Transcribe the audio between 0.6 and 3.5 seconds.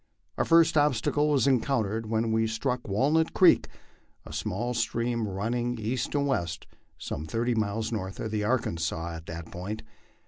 obsta cle was encountered when we struck Walnut